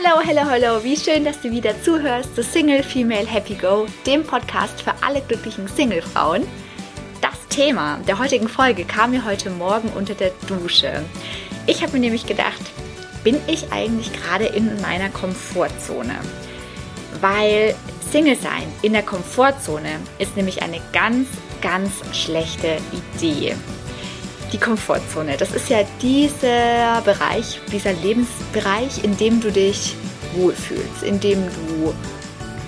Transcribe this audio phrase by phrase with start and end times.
[0.00, 4.22] Hallo, hallo, hallo, wie schön, dass du wieder zuhörst zu Single Female Happy Go, dem
[4.22, 6.46] Podcast für alle glücklichen Single-Frauen.
[7.20, 11.04] Das Thema der heutigen Folge kam mir heute Morgen unter der Dusche.
[11.66, 12.60] Ich habe mir nämlich gedacht,
[13.24, 16.14] bin ich eigentlich gerade in meiner Komfortzone?
[17.20, 17.74] Weil
[18.12, 21.26] Single sein in der Komfortzone ist nämlich eine ganz,
[21.60, 22.76] ganz schlechte
[23.16, 23.56] Idee
[24.52, 25.36] die Komfortzone.
[25.36, 29.96] Das ist ja dieser Bereich, dieser Lebensbereich, in dem du dich
[30.34, 31.94] wohlfühlst, in dem du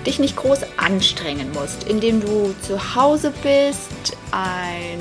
[0.06, 4.98] dich nicht groß anstrengen musst, in dem du zu Hause bist, ein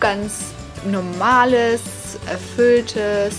[0.00, 0.38] ganz
[0.84, 1.80] normales,
[2.26, 3.36] erfülltes,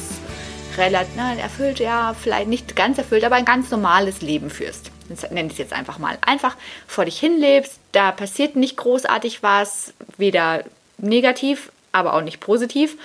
[0.77, 4.91] relativ, nein, erfüllt, ja, vielleicht nicht ganz erfüllt, aber ein ganz normales Leben führst.
[5.29, 6.17] Nenne ich es jetzt einfach mal.
[6.21, 6.55] Einfach
[6.87, 10.63] vor dich hinlebst, da passiert nicht großartig was, weder
[10.97, 12.97] negativ aber auch nicht positiv.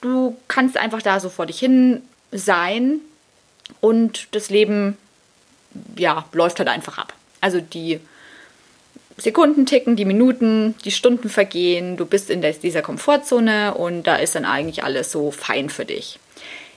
[0.00, 2.02] Du kannst einfach da so vor dich hin
[2.32, 3.00] sein
[3.80, 4.96] und das Leben,
[5.96, 7.12] ja, läuft halt einfach ab.
[7.40, 8.00] Also die
[9.18, 14.34] Sekunden ticken, die Minuten, die Stunden vergehen, du bist in dieser Komfortzone und da ist
[14.34, 16.18] dann eigentlich alles so fein für dich.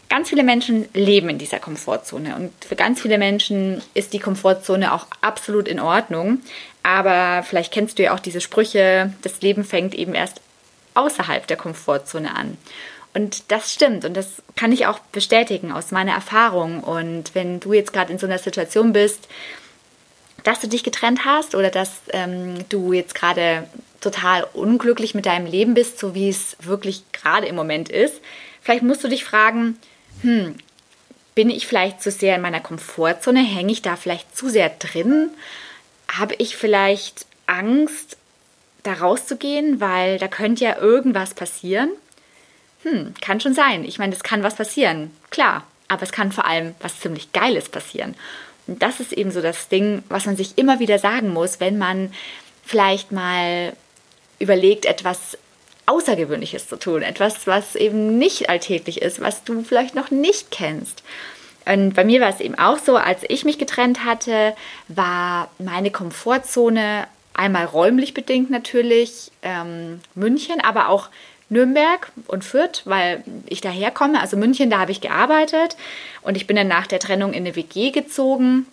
[0.07, 4.93] Ganz viele Menschen leben in dieser Komfortzone und für ganz viele Menschen ist die Komfortzone
[4.93, 6.39] auch absolut in Ordnung.
[6.81, 10.41] Aber vielleicht kennst du ja auch diese Sprüche, das Leben fängt eben erst
[10.93, 12.57] außerhalb der Komfortzone an.
[13.13, 16.81] Und das stimmt und das kann ich auch bestätigen aus meiner Erfahrung.
[16.83, 19.27] Und wenn du jetzt gerade in so einer Situation bist,
[20.43, 23.67] dass du dich getrennt hast oder dass ähm, du jetzt gerade
[23.99, 28.21] total unglücklich mit deinem Leben bist, so wie es wirklich gerade im Moment ist,
[28.61, 29.77] vielleicht musst du dich fragen,
[30.21, 30.55] hm,
[31.35, 33.41] bin ich vielleicht zu sehr in meiner Komfortzone?
[33.41, 35.31] Hänge ich da vielleicht zu sehr drin?
[36.07, 38.17] Habe ich vielleicht Angst,
[38.89, 41.89] da rauszugehen, weil da könnte ja irgendwas passieren.
[42.83, 43.83] Hm, kann schon sein.
[43.83, 45.63] Ich meine, es kann was passieren, klar.
[45.87, 48.15] Aber es kann vor allem was ziemlich Geiles passieren.
[48.67, 51.77] Und das ist eben so das Ding, was man sich immer wieder sagen muss, wenn
[51.77, 52.13] man
[52.63, 53.73] vielleicht mal
[54.37, 55.37] überlegt, etwas
[55.87, 57.01] Außergewöhnliches zu tun.
[57.01, 61.03] Etwas, was eben nicht alltäglich ist, was du vielleicht noch nicht kennst.
[61.65, 64.55] Und bei mir war es eben auch so, als ich mich getrennt hatte,
[64.87, 67.07] war meine Komfortzone
[67.39, 71.07] Einmal räumlich bedingt natürlich ähm, München, aber auch
[71.47, 74.19] Nürnberg und Fürth, weil ich daher komme.
[74.19, 75.77] Also München, da habe ich gearbeitet
[76.21, 78.67] und ich bin dann nach der Trennung in eine WG gezogen,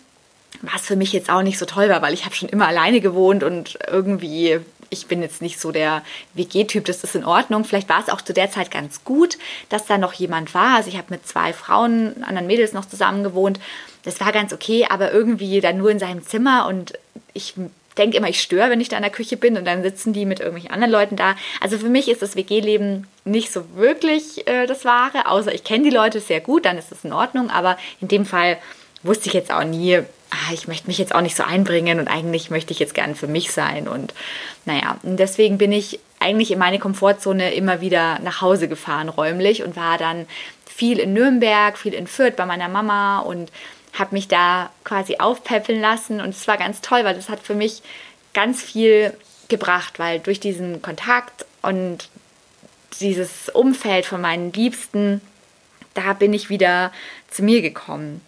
[0.63, 2.99] was für mich jetzt auch nicht so toll war, weil ich habe schon immer alleine
[2.99, 6.03] gewohnt und irgendwie ich bin jetzt nicht so der
[6.33, 7.63] WG-Typ, das ist in Ordnung.
[7.63, 9.37] Vielleicht war es auch zu der Zeit ganz gut,
[9.69, 10.75] dass da noch jemand war.
[10.75, 13.61] Also ich habe mit zwei Frauen, anderen Mädels noch zusammen gewohnt.
[14.03, 16.99] Das war ganz okay, aber irgendwie dann nur in seinem Zimmer und
[17.33, 17.55] ich
[17.97, 20.25] denke immer, ich störe, wenn ich da in der Küche bin und dann sitzen die
[20.25, 21.35] mit irgendwelchen anderen Leuten da.
[21.61, 25.83] Also für mich ist das WG-Leben nicht so wirklich äh, das Wahre, außer ich kenne
[25.83, 27.49] die Leute sehr gut, dann ist das in Ordnung.
[27.49, 28.57] Aber in dem Fall
[29.03, 29.97] wusste ich jetzt auch nie,
[30.29, 33.15] ah, ich möchte mich jetzt auch nicht so einbringen und eigentlich möchte ich jetzt gern
[33.15, 33.87] für mich sein.
[33.87, 34.13] Und
[34.65, 39.63] naja, und deswegen bin ich eigentlich in meine Komfortzone immer wieder nach Hause gefahren räumlich
[39.63, 40.25] und war dann
[40.65, 43.51] viel in Nürnberg, viel in Fürth bei meiner Mama und
[43.99, 47.55] habe mich da quasi aufpäppeln lassen und es war ganz toll, weil das hat für
[47.55, 47.81] mich
[48.33, 49.13] ganz viel
[49.47, 52.09] gebracht, weil durch diesen Kontakt und
[52.99, 55.21] dieses Umfeld von meinen Liebsten,
[55.93, 56.91] da bin ich wieder
[57.29, 58.21] zu mir gekommen.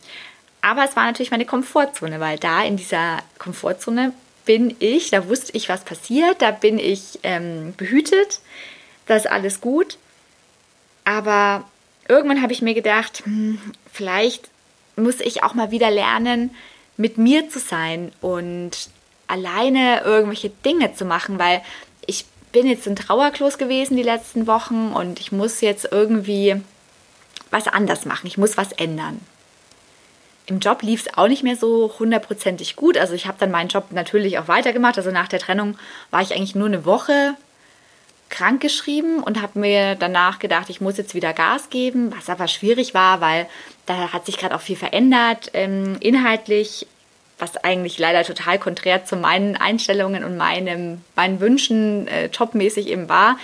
[0.62, 4.14] Aber es war natürlich meine Komfortzone, weil da in dieser Komfortzone
[4.46, 8.40] bin ich, da wusste ich, was passiert, da bin ich ähm, behütet,
[9.06, 9.98] da ist alles gut.
[11.06, 11.64] Aber
[12.08, 13.60] irgendwann habe ich mir gedacht, hm,
[13.92, 14.50] vielleicht
[15.00, 16.52] muss ich auch mal wieder lernen,
[16.98, 18.90] mit mir zu sein und
[19.28, 21.62] alleine irgendwelche Dinge zu machen, weil
[22.06, 26.62] ich bin jetzt in Trauerklos gewesen die letzten Wochen und ich muss jetzt irgendwie
[27.52, 28.28] was anders machen.
[28.28, 29.20] Ich muss was ändern.
[30.46, 32.98] Im Job lief es auch nicht mehr so hundertprozentig gut.
[32.98, 34.98] Also ich habe dann meinen Job natürlich auch weitergemacht.
[34.98, 35.78] Also nach der Trennung
[36.10, 37.36] war ich eigentlich nur eine Woche
[38.30, 42.48] krank geschrieben und habe mir danach gedacht, ich muss jetzt wieder Gas geben, was aber
[42.48, 43.48] schwierig war, weil
[43.86, 46.88] da hat sich gerade auch viel verändert ähm, inhaltlich,
[47.40, 53.10] was eigentlich leider total konträr zu meinen Einstellungen und meinem, meinen Wünschen äh, jobmäßig eben
[53.10, 53.38] war.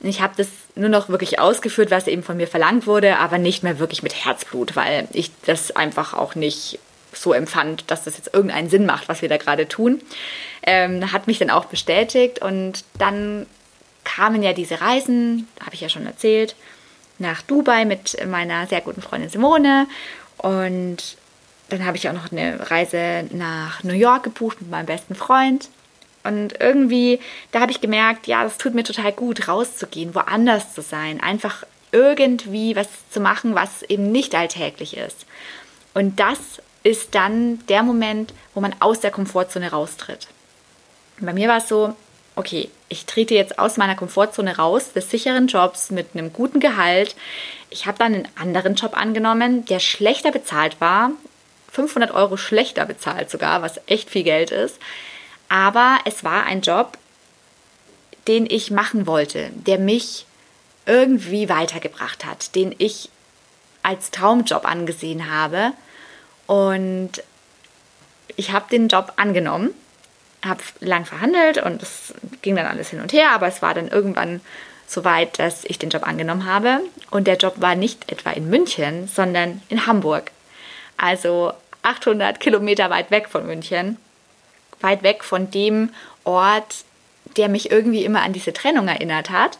[0.00, 3.62] Ich habe das nur noch wirklich ausgeführt, was eben von mir verlangt wurde, aber nicht
[3.62, 6.78] mehr wirklich mit Herzblut, weil ich das einfach auch nicht
[7.12, 10.00] so empfand, dass das jetzt irgendeinen Sinn macht, was wir da gerade tun.
[10.62, 13.46] Ähm, hat mich dann auch bestätigt und dann
[14.08, 16.56] kamen ja diese Reisen, habe ich ja schon erzählt,
[17.18, 19.86] nach Dubai mit meiner sehr guten Freundin Simone
[20.38, 21.16] und
[21.68, 25.68] dann habe ich auch noch eine Reise nach New York gebucht mit meinem besten Freund.
[26.24, 27.20] Und irgendwie,
[27.52, 31.64] da habe ich gemerkt, ja, das tut mir total gut, rauszugehen, woanders zu sein, einfach
[31.92, 35.26] irgendwie was zu machen, was eben nicht alltäglich ist.
[35.92, 36.38] Und das
[36.82, 40.28] ist dann der Moment, wo man aus der Komfortzone raustritt.
[41.20, 41.94] Bei mir war es so,
[42.38, 47.16] okay, ich trete jetzt aus meiner Komfortzone raus, des sicheren Jobs mit einem guten Gehalt.
[47.68, 51.10] Ich habe dann einen anderen Job angenommen, der schlechter bezahlt war,
[51.72, 54.78] 500 Euro schlechter bezahlt sogar, was echt viel Geld ist.
[55.48, 56.96] Aber es war ein Job,
[58.28, 60.24] den ich machen wollte, der mich
[60.86, 63.10] irgendwie weitergebracht hat, den ich
[63.82, 65.72] als Traumjob angesehen habe.
[66.46, 67.22] Und
[68.36, 69.74] ich habe den Job angenommen
[70.44, 73.88] habe lang verhandelt und es ging dann alles hin und her, aber es war dann
[73.88, 74.40] irgendwann
[74.86, 76.80] so weit, dass ich den Job angenommen habe.
[77.10, 80.30] Und der Job war nicht etwa in München, sondern in Hamburg.
[80.96, 81.52] Also
[81.82, 83.98] 800 Kilometer weit weg von München.
[84.80, 85.90] Weit weg von dem
[86.24, 86.84] Ort,
[87.36, 89.58] der mich irgendwie immer an diese Trennung erinnert hat.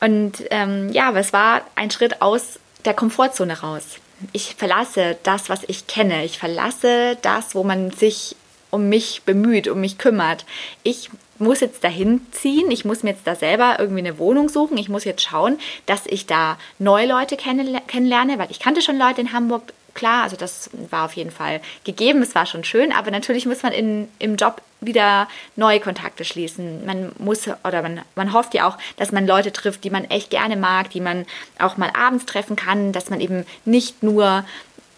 [0.00, 3.84] Und ähm, ja, aber es war ein Schritt aus der Komfortzone raus.
[4.32, 6.24] Ich verlasse das, was ich kenne.
[6.24, 8.36] Ich verlasse das, wo man sich
[8.72, 10.44] um mich bemüht, um mich kümmert.
[10.82, 14.78] Ich muss jetzt dahin ziehen, ich muss mir jetzt da selber irgendwie eine Wohnung suchen,
[14.78, 19.20] ich muss jetzt schauen, dass ich da neue Leute kennenlerne, weil ich kannte schon Leute
[19.20, 23.10] in Hamburg, klar, also das war auf jeden Fall gegeben, es war schon schön, aber
[23.10, 26.84] natürlich muss man in, im Job wieder neue Kontakte schließen.
[26.86, 30.30] Man muss oder man, man hofft ja auch, dass man Leute trifft, die man echt
[30.30, 31.26] gerne mag, die man
[31.58, 34.44] auch mal abends treffen kann, dass man eben nicht nur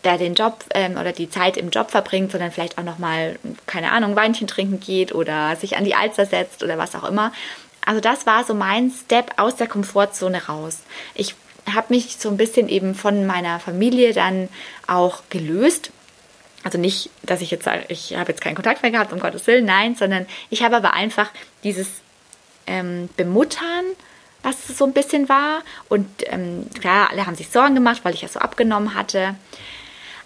[0.05, 3.93] der den Job ähm, oder die Zeit im Job verbringt, sondern vielleicht auch nochmal, keine
[3.93, 7.33] Ahnung, Weinchen trinken geht oder sich an die Alster setzt oder was auch immer.
[7.87, 10.79] Also das war so mein Step aus der Komfortzone raus.
[11.15, 11.35] Ich
[11.73, 14.49] habe mich so ein bisschen eben von meiner Familie dann
[14.87, 15.91] auch gelöst.
[16.63, 19.47] Also nicht, dass ich jetzt sage, ich habe jetzt keinen Kontakt mehr gehabt, um Gottes
[19.47, 21.31] Willen, nein, sondern ich habe aber einfach
[21.63, 21.89] dieses
[22.67, 23.85] ähm, Bemuttern,
[24.43, 25.63] was so ein bisschen war.
[25.89, 29.35] Und ähm, klar, alle haben sich Sorgen gemacht, weil ich ja so abgenommen hatte.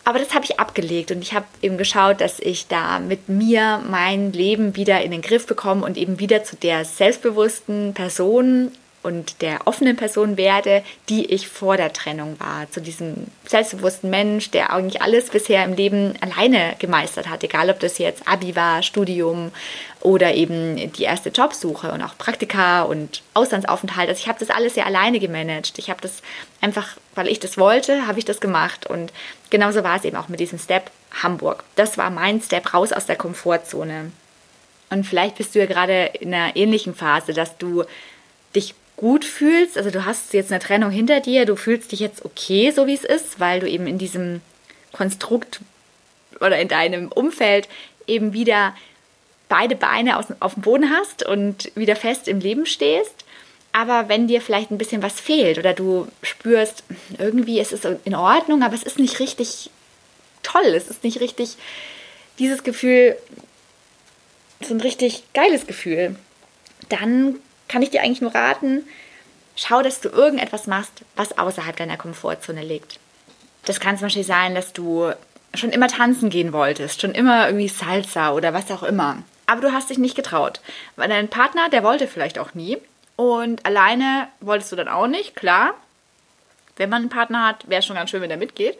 [0.08, 3.82] Aber das habe ich abgelegt und ich habe eben geschaut, dass ich da mit mir
[3.90, 8.70] mein Leben wieder in den Griff bekomme und eben wieder zu der selbstbewussten Person
[9.02, 12.70] und der offenen Person werde, die ich vor der Trennung war.
[12.70, 17.78] Zu diesem selbstbewussten Mensch, der eigentlich alles bisher im Leben alleine gemeistert hat, egal ob
[17.80, 19.52] das jetzt Abi war, Studium
[20.00, 24.08] oder eben die erste Jobsuche und auch Praktika und Auslandsaufenthalt.
[24.08, 25.78] Also ich habe das alles sehr alleine gemanagt.
[25.78, 26.22] Ich habe das
[26.60, 28.86] einfach, weil ich das wollte, habe ich das gemacht.
[28.86, 29.12] Und
[29.50, 30.90] genauso war es eben auch mit diesem Step
[31.22, 31.64] Hamburg.
[31.76, 34.10] Das war mein Step raus aus der Komfortzone.
[34.90, 37.84] Und vielleicht bist du ja gerade in einer ähnlichen Phase, dass du
[38.54, 42.24] dich gut fühlst, also du hast jetzt eine Trennung hinter dir, du fühlst dich jetzt
[42.24, 44.40] okay, so wie es ist, weil du eben in diesem
[44.92, 45.60] Konstrukt
[46.40, 47.68] oder in deinem Umfeld
[48.08, 48.74] eben wieder
[49.48, 53.24] beide Beine auf dem Boden hast und wieder fest im Leben stehst.
[53.72, 56.82] Aber wenn dir vielleicht ein bisschen was fehlt oder du spürst,
[57.18, 59.70] irgendwie ist es in Ordnung, aber es ist nicht richtig
[60.42, 61.56] toll, es ist nicht richtig
[62.40, 63.16] dieses Gefühl,
[64.60, 66.16] so ein richtig geiles Gefühl,
[66.88, 67.36] dann
[67.68, 68.86] kann ich dir eigentlich nur raten,
[69.56, 72.98] schau, dass du irgendetwas machst, was außerhalb deiner Komfortzone liegt.
[73.64, 75.12] Das kann zum Beispiel sein, dass du
[75.54, 79.18] schon immer tanzen gehen wolltest, schon immer irgendwie Salsa oder was auch immer.
[79.46, 80.60] Aber du hast dich nicht getraut.
[80.96, 82.78] Weil dein Partner, der wollte vielleicht auch nie.
[83.16, 85.74] Und alleine wolltest du dann auch nicht, klar.
[86.76, 88.78] Wenn man einen Partner hat, wäre es schon ganz schön, wenn er mitgeht.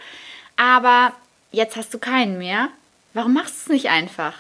[0.57, 1.13] Aber
[1.51, 2.69] jetzt hast du keinen mehr.
[3.15, 4.35] Warum machst du es nicht einfach?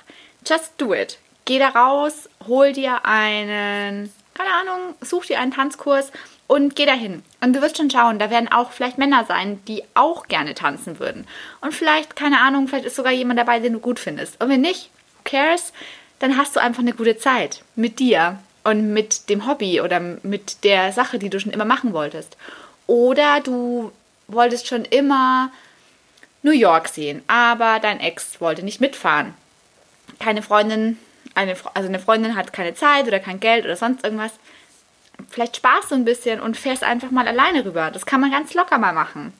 [0.46, 1.18] Just do it.
[1.46, 6.12] Geh da raus, hol dir einen keine Ahnung, such dir einen Tanzkurs
[6.46, 7.24] und geh dahin.
[7.40, 11.00] Und du wirst schon schauen, da werden auch vielleicht Männer sein, die auch gerne tanzen
[11.00, 11.26] würden.
[11.60, 14.40] Und vielleicht, keine Ahnung, vielleicht ist sogar jemand dabei, den du gut findest.
[14.40, 15.72] Und wenn nicht, who cares?
[16.20, 20.62] Dann hast du einfach eine gute Zeit mit dir und mit dem Hobby oder mit
[20.62, 22.36] der Sache, die du schon immer machen wolltest.
[22.86, 23.90] Oder du
[24.28, 25.50] wolltest schon immer
[26.42, 29.34] New York sehen, aber dein Ex wollte nicht mitfahren.
[30.20, 30.96] Keine Freundin
[31.38, 34.32] eine, also eine Freundin hat keine Zeit oder kein Geld oder sonst irgendwas,
[35.30, 37.90] vielleicht sparst du ein bisschen und fährst einfach mal alleine rüber.
[37.90, 39.32] Das kann man ganz locker mal machen.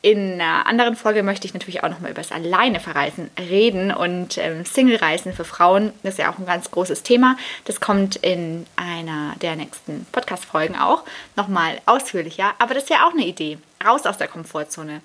[0.00, 4.38] In einer anderen Folge möchte ich natürlich auch nochmal über das Alleine verreisen reden und
[4.38, 5.92] ähm, Single-Reisen für Frauen.
[6.04, 7.36] Das ist ja auch ein ganz großes Thema.
[7.64, 11.02] Das kommt in einer der nächsten Podcast-Folgen auch
[11.34, 12.54] nochmal ausführlicher.
[12.60, 13.58] Aber das ist ja auch eine Idee.
[13.84, 15.00] Raus aus der Komfortzone.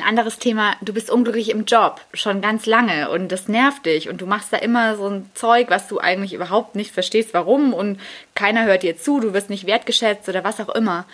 [0.00, 4.08] Ein anderes Thema, du bist unglücklich im Job, schon ganz lange und das nervt dich
[4.08, 7.74] und du machst da immer so ein Zeug, was du eigentlich überhaupt nicht verstehst, warum
[7.74, 8.00] und
[8.34, 11.04] keiner hört dir zu, du wirst nicht wertgeschätzt oder was auch immer.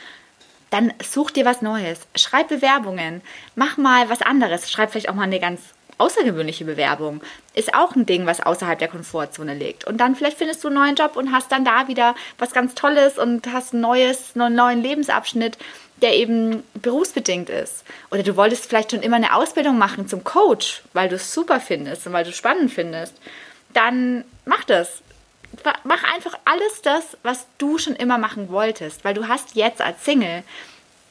[0.71, 3.23] Dann such dir was Neues, schreib Bewerbungen,
[3.57, 5.61] mach mal was anderes, schreib vielleicht auch mal eine ganz
[5.99, 7.23] außergewöhnliche Bewerbung.
[7.55, 9.85] Ist auch ein Ding, was außerhalb der Komfortzone liegt.
[9.85, 12.75] Und dann vielleicht findest du einen neuen Job und hast dann da wieder was ganz
[12.75, 15.59] Tolles und hast ein neues, einen neuen Lebensabschnitt
[16.03, 17.85] der eben berufsbedingt ist.
[18.11, 21.61] Oder du wolltest vielleicht schon immer eine Ausbildung machen zum Coach, weil du es super
[21.61, 23.15] findest und weil du es spannend findest.
[23.73, 25.03] Dann mach das.
[25.85, 30.05] Mach einfach alles das, was du schon immer machen wolltest, weil du hast jetzt als
[30.05, 30.43] Single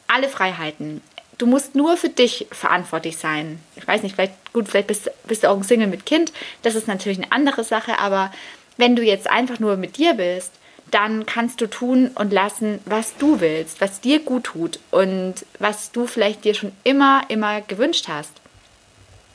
[0.07, 1.01] alle Freiheiten.
[1.37, 3.59] Du musst nur für dich verantwortlich sein.
[3.75, 6.31] Ich weiß nicht, vielleicht, gut, vielleicht bist, bist du auch ein Single mit Kind.
[6.61, 8.31] Das ist natürlich eine andere Sache, aber
[8.77, 10.51] wenn du jetzt einfach nur mit dir bist,
[10.91, 15.91] dann kannst du tun und lassen, was du willst, was dir gut tut und was
[15.91, 18.31] du vielleicht dir schon immer, immer gewünscht hast.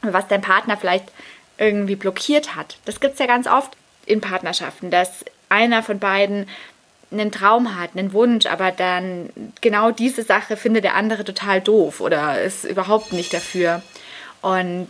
[0.02, 1.12] Was dein Partner vielleicht
[1.58, 2.78] irgendwie blockiert hat.
[2.86, 3.76] Das gibt es ja ganz oft
[4.06, 6.48] in Partnerschaften, dass einer von beiden
[7.12, 9.30] einen Traum hat, einen Wunsch, aber dann
[9.60, 13.82] genau diese Sache findet der andere total doof oder ist überhaupt nicht dafür.
[14.42, 14.88] Und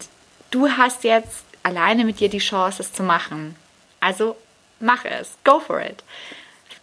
[0.51, 3.57] du hast jetzt alleine mit dir die Chance, es zu machen.
[4.01, 4.37] Also
[4.81, 6.03] mach es, go for it.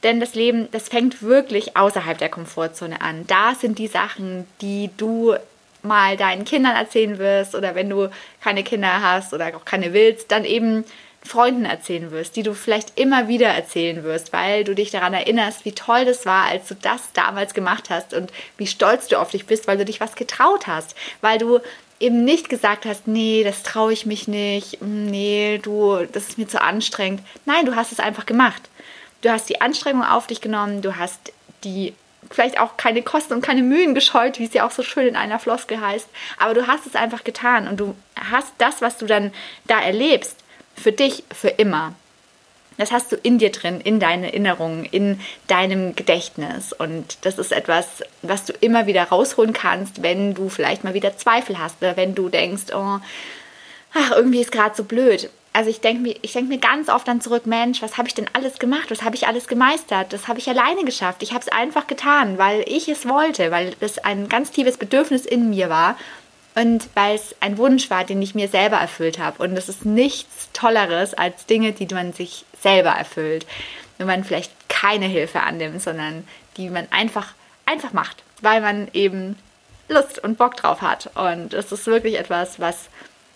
[0.03, 3.25] Denn das Leben, das fängt wirklich außerhalb der Komfortzone an.
[3.27, 5.35] Da sind die Sachen, die du
[5.81, 8.09] mal deinen Kindern erzählen wirst oder wenn du
[8.41, 10.83] keine Kinder hast oder auch keine willst, dann eben
[11.23, 15.65] Freunden erzählen wirst, die du vielleicht immer wieder erzählen wirst, weil du dich daran erinnerst,
[15.65, 19.31] wie toll das war, als du das damals gemacht hast und wie stolz du auf
[19.31, 21.59] dich bist, weil du dich was getraut hast, weil du
[21.99, 26.47] eben nicht gesagt hast, nee, das traue ich mich nicht, nee, du, das ist mir
[26.47, 27.21] zu anstrengend.
[27.45, 28.61] Nein, du hast es einfach gemacht.
[29.21, 31.33] Du hast die Anstrengung auf dich genommen, du hast
[31.63, 31.93] die
[32.29, 35.15] vielleicht auch keine Kosten und keine Mühen gescheut, wie es ja auch so schön in
[35.15, 36.07] einer Floskel heißt,
[36.37, 39.31] aber du hast es einfach getan und du hast das, was du dann
[39.65, 40.35] da erlebst,
[40.75, 41.93] für dich für immer.
[42.77, 46.73] Das hast du in dir drin, in deinen Erinnerungen, in deinem Gedächtnis.
[46.73, 51.17] Und das ist etwas, was du immer wieder rausholen kannst, wenn du vielleicht mal wieder
[51.17, 52.99] Zweifel hast oder wenn du denkst, oh,
[53.93, 57.19] ach, irgendwie ist gerade so blöd also ich denke mir, ich mir ganz oft dann
[57.19, 58.91] zurück, Mensch, was habe ich denn alles gemacht?
[58.91, 60.13] Was habe ich alles gemeistert?
[60.13, 61.23] Das habe ich alleine geschafft.
[61.23, 65.25] Ich habe es einfach getan, weil ich es wollte, weil das ein ganz tiefes Bedürfnis
[65.25, 65.97] in mir war
[66.53, 69.41] und weil es ein Wunsch war, den ich mir selber erfüllt habe.
[69.41, 73.47] Und es ist nichts Tolleres als Dinge, die man sich selber erfüllt,
[73.97, 77.33] wenn man vielleicht keine Hilfe annimmt, sondern die man einfach
[77.65, 79.35] einfach macht, weil man eben
[79.89, 81.09] Lust und Bock drauf hat.
[81.15, 82.89] Und es ist wirklich etwas, was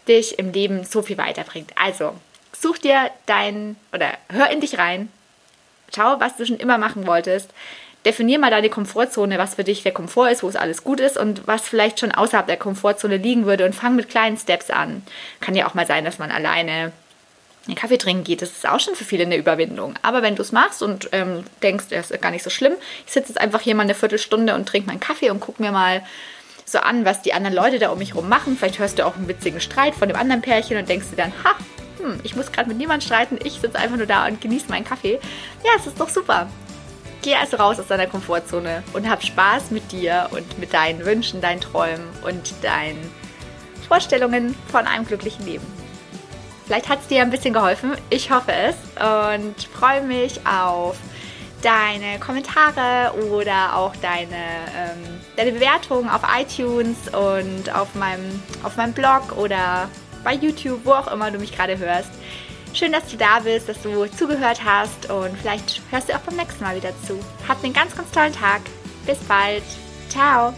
[0.07, 1.71] dich im Leben so viel weiterbringt.
[1.75, 2.13] Also,
[2.59, 5.09] such dir dein oder hör in dich rein.
[5.93, 7.49] Schau, was du schon immer machen wolltest.
[8.05, 11.17] Definier mal deine Komfortzone, was für dich der Komfort ist, wo es alles gut ist
[11.17, 15.03] und was vielleicht schon außerhalb der Komfortzone liegen würde und fang mit kleinen Steps an.
[15.39, 16.91] Kann ja auch mal sein, dass man alleine
[17.67, 18.41] einen Kaffee trinken geht.
[18.41, 19.93] Das ist auch schon für viele eine Überwindung.
[20.01, 22.73] Aber wenn du es machst und ähm, denkst, das ist gar nicht so schlimm,
[23.05, 25.71] ich sitze jetzt einfach hier mal eine Viertelstunde und trinke meinen Kaffee und gucke mir
[25.71, 26.01] mal
[26.71, 28.57] so an, was die anderen Leute da um mich herum machen.
[28.57, 31.33] Vielleicht hörst du auch einen witzigen Streit von dem anderen Pärchen und denkst dir dann,
[31.43, 31.55] ha,
[31.99, 34.85] hm, ich muss gerade mit niemandem streiten, ich sitze einfach nur da und genieße meinen
[34.85, 35.19] Kaffee.
[35.63, 36.47] Ja, es ist doch super.
[37.21, 41.39] Geh also raus aus deiner Komfortzone und hab Spaß mit dir und mit deinen Wünschen,
[41.39, 43.11] deinen Träumen und deinen
[43.87, 45.65] Vorstellungen von einem glücklichen Leben.
[46.65, 47.91] Vielleicht hat es dir ein bisschen geholfen.
[48.09, 50.95] Ich hoffe es und freue mich auf
[51.61, 54.35] deine Kommentare oder auch deine,
[54.75, 59.89] ähm, deine Bewertungen auf iTunes und auf meinem, auf meinem Blog oder
[60.23, 62.09] bei YouTube, wo auch immer du mich gerade hörst.
[62.73, 66.37] Schön, dass du da bist, dass du zugehört hast und vielleicht hörst du auch beim
[66.37, 67.19] nächsten Mal wieder zu.
[67.47, 68.61] Habt einen ganz, ganz tollen Tag.
[69.05, 69.63] Bis bald.
[70.09, 70.53] Ciao.